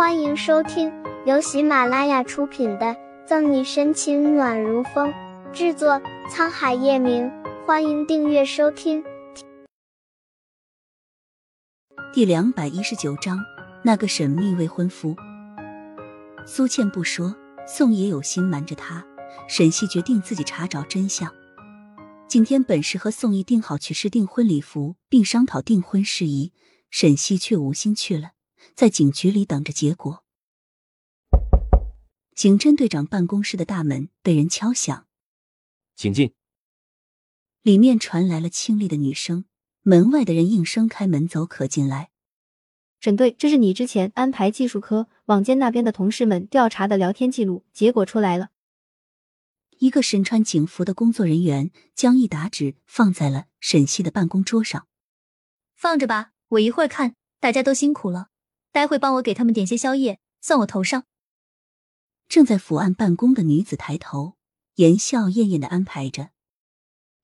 [0.00, 0.90] 欢迎收听
[1.26, 2.86] 由喜马拉雅出品的
[3.26, 5.12] 《赠你深情暖如风》，
[5.52, 7.30] 制作沧海夜明。
[7.66, 9.04] 欢迎订阅收听。
[12.14, 13.38] 第两百一十九章，
[13.84, 15.14] 那个神秘未婚夫。
[16.46, 17.36] 苏倩不说，
[17.66, 19.04] 宋也有心瞒着她。
[19.50, 21.30] 沈西决定自己查找真相。
[22.26, 26.54] 今天本是和宋毅定好去试订婚礼服，并商讨订婚事宜，
[26.90, 28.30] 沈西却无心去了。
[28.74, 30.24] 在警局里等着结果。
[32.34, 35.06] 刑侦队长办公室的大门被人敲响，
[35.94, 36.32] 请进。
[37.62, 39.44] 里面传来了清丽的女声，
[39.82, 42.10] 门外的人应声开门走，可进来。
[43.00, 48.50] 沈队，这是你之前安排技术科网监那边的同事们调查的聊天记录，结果出来了。
[49.78, 54.86] 一个身穿警服的工作人员将一沓纸放在了沈西的办公桌上，
[55.74, 57.16] 放着吧，我一会儿看。
[57.38, 58.28] 大家都辛苦了。
[58.72, 61.04] 待会帮我给他们点些宵夜，算我头上。
[62.28, 64.36] 正在伏案办公的女子抬头，
[64.76, 66.30] 言笑晏晏的安排着：“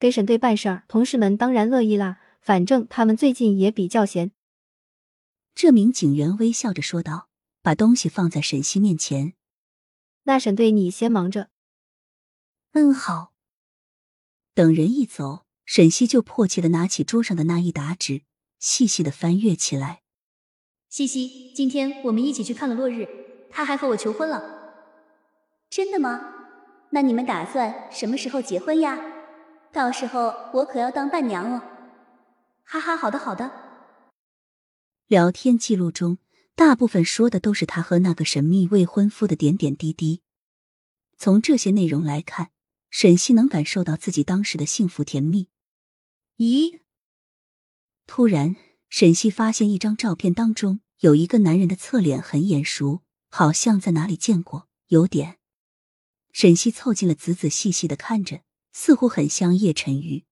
[0.00, 2.20] 给沈队办事儿，同事们当然乐意啦。
[2.40, 4.32] 反正他们最近也比较闲。”
[5.54, 7.28] 这名警员微笑着说道，
[7.62, 9.34] 把东西放在沈西面前
[10.24, 11.50] ：“那沈队你先忙着。
[12.72, 13.32] ”“嗯，好。”
[14.54, 18.22] 等人一走，沈西就迫切的拿起桌上的那一沓纸，
[18.58, 20.02] 细细的翻阅起来。
[20.96, 23.06] 西西，今天我们一起去看了落日，
[23.50, 24.72] 他还和我求婚了。
[25.68, 26.32] 真的吗？
[26.88, 28.98] 那你们打算什么时候结婚呀？
[29.70, 31.60] 到时候我可要当伴娘哦。
[32.64, 33.52] 哈哈，好的好的。
[35.06, 36.16] 聊天记录中，
[36.54, 40.22] 大部分说的都是他和那个神秘未婚夫的点点滴滴。
[41.18, 42.52] 从这些内容来看，
[42.88, 45.50] 沈西能感受到自己当时的幸福甜蜜。
[46.38, 46.80] 咦？
[48.06, 48.56] 突然，
[48.88, 50.80] 沈西发现一张照片当中。
[51.00, 55.36] 有一个男人的侧脸很眼熟，好像在哪里见过，有点。
[56.32, 58.40] 沈西凑近了，仔仔细细的看着，
[58.72, 60.24] 似乎很像叶晨玉。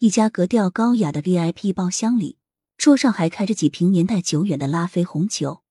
[0.00, 2.38] 一家格调高雅的 VIP 包厢里，
[2.76, 5.62] 桌上还开着几瓶年代久远的拉菲红酒。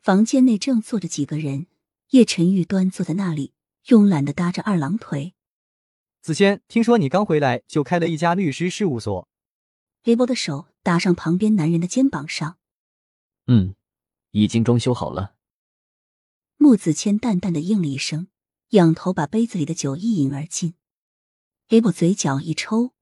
[0.00, 1.66] 房间内正坐着几个人，
[2.10, 3.52] 叶晨玉端坐在那里，
[3.86, 5.34] 慵懒的搭着二郎腿。
[6.20, 9.28] 子谦，听说你刚回来就开了一家律师事务所。
[10.04, 12.58] 黑波的手搭上旁边男人的肩膀上，
[13.46, 13.76] 嗯，
[14.32, 15.36] 已经装修好了。
[16.56, 18.26] 穆子谦淡淡的应了一声，
[18.70, 20.74] 仰头把杯子里的酒一饮而尽。
[21.68, 22.92] 雷波嘴角一抽，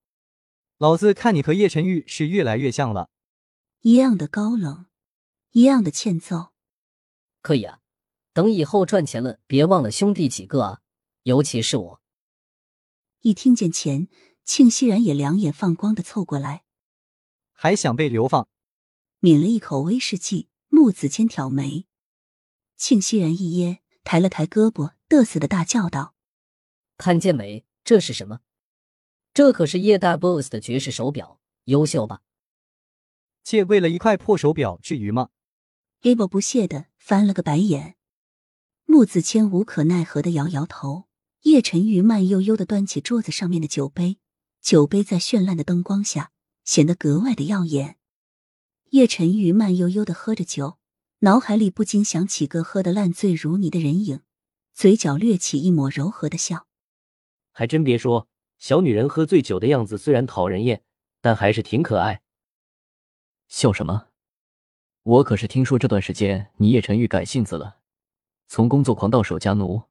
[0.76, 3.08] 老子看你和叶晨玉是越来越像了，
[3.80, 4.86] 一样的高冷，
[5.52, 6.52] 一样的欠揍。
[7.40, 7.80] 可以啊，
[8.34, 10.80] 等以后赚钱了，别忘了兄弟几个啊，
[11.22, 12.02] 尤其是我。
[13.20, 14.08] 一听见钱，
[14.44, 16.64] 庆熙然也两眼放光的凑过来。
[17.62, 18.48] 还想被流放？
[19.18, 21.84] 抿了一口威士忌，穆子谦挑眉，
[22.78, 26.14] 庆熙然一噎，抬了抬胳膊，得瑟的大叫道
[26.96, 27.66] ：“看见没？
[27.84, 28.40] 这是什么？
[29.34, 32.22] 这可是叶大 boss 的绝世手表，优秀吧？
[33.42, 35.28] 借为了一块破手表，至于吗
[36.00, 37.96] ？”？Able 不屑的翻了个白眼，
[38.86, 41.08] 穆子谦无可奈何的摇摇头。
[41.42, 44.18] 叶晨玉慢悠悠的端起桌子上面的酒杯，
[44.62, 46.32] 酒杯在绚烂的灯光下。
[46.70, 47.96] 显得格外的耀眼。
[48.90, 50.78] 叶晨玉慢悠悠的喝着酒，
[51.18, 54.20] 脑海里不禁想起个喝得烂醉如泥的人影，
[54.72, 56.68] 嘴角掠起一抹柔和的笑。
[57.50, 60.84] 还真别说，小女人喝醉酒的样子虽然讨人厌，
[61.20, 62.22] 但还是挺可爱。
[63.48, 64.06] 笑什么？
[65.02, 67.78] 我可是听说这段时间你叶晨玉改性子了，
[68.46, 69.82] 从工作狂到守家奴，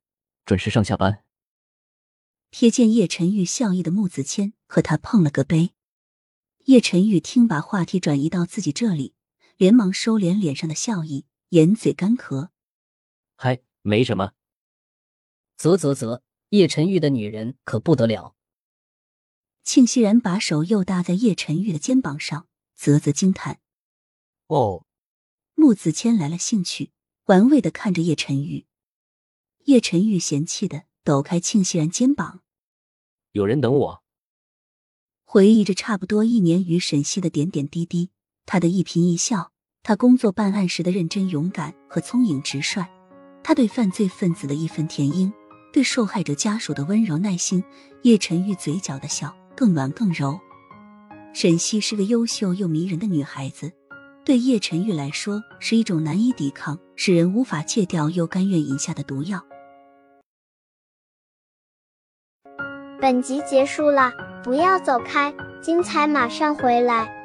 [0.46, 1.26] 准时上下班。
[2.54, 5.74] 瞥见叶晨玉笑意的穆子谦和他碰了个杯。
[6.66, 9.16] 叶晨玉听，把话题转移到自己这里，
[9.58, 12.50] 连忙收敛脸上的笑意，掩嘴干咳
[13.36, 14.34] ：“嗨，没什么。”
[15.58, 18.36] 啧啧啧，叶晨玉的女人可不得了。
[19.64, 23.59] 庆熙然把手又搭在叶晨玉的肩膀上，啧啧惊叹
[24.48, 24.86] ：“哦。”
[25.56, 26.92] 穆子谦来了兴趣，
[27.25, 28.66] 玩味的看着叶晨玉。
[29.66, 32.44] 叶晨玉嫌弃的抖开庆熙然肩膀
[33.34, 34.04] ：“有人等我。”
[35.31, 38.10] 回忆着差不多一年与沈西的点点滴滴，
[38.48, 39.52] 他的一颦一笑，
[39.84, 42.84] 他工作办案时的认真勇敢和聪颖直率，
[43.44, 45.31] 他对犯罪分子的义愤填膺，
[45.72, 47.64] 对受害者家属的温柔耐心，
[48.02, 50.40] 叶晨玉嘴角的笑更暖更柔。
[51.32, 53.72] 沈西是个优秀又迷人的女孩子，
[54.25, 59.46] 对叶晨玉来说是一种难以抵抗、使人无法戒掉又甘愿饮下的毒药。
[63.01, 64.12] 本集结束了。
[64.44, 67.19] 不要走开，精彩马上回来。